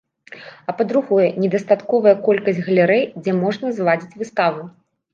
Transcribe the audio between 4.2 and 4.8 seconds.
выставу.